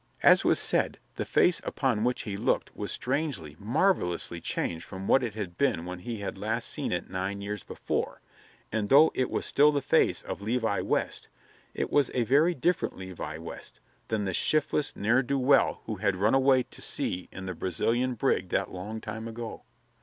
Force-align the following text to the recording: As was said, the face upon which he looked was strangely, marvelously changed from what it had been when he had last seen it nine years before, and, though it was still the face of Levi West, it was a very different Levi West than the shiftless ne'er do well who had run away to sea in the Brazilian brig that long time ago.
As 0.23 0.43
was 0.43 0.57
said, 0.57 0.97
the 1.15 1.25
face 1.25 1.61
upon 1.63 2.03
which 2.03 2.23
he 2.23 2.35
looked 2.35 2.75
was 2.75 2.91
strangely, 2.91 3.55
marvelously 3.59 4.41
changed 4.41 4.83
from 4.83 5.07
what 5.07 5.21
it 5.21 5.35
had 5.35 5.59
been 5.59 5.85
when 5.85 5.99
he 5.99 6.17
had 6.21 6.39
last 6.39 6.67
seen 6.69 6.91
it 6.91 7.07
nine 7.11 7.39
years 7.39 7.61
before, 7.63 8.19
and, 8.71 8.89
though 8.89 9.11
it 9.13 9.29
was 9.29 9.45
still 9.45 9.71
the 9.71 9.79
face 9.79 10.23
of 10.23 10.41
Levi 10.41 10.79
West, 10.81 11.27
it 11.75 11.91
was 11.91 12.09
a 12.15 12.23
very 12.23 12.55
different 12.55 12.97
Levi 12.97 13.37
West 13.37 13.79
than 14.07 14.25
the 14.25 14.33
shiftless 14.33 14.95
ne'er 14.95 15.21
do 15.21 15.37
well 15.37 15.81
who 15.85 15.97
had 15.97 16.15
run 16.15 16.33
away 16.33 16.63
to 16.63 16.81
sea 16.81 17.29
in 17.31 17.45
the 17.45 17.53
Brazilian 17.53 18.15
brig 18.15 18.49
that 18.49 18.71
long 18.71 19.01
time 19.01 19.27
ago. 19.27 19.61